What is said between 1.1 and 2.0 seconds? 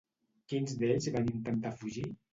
van intentar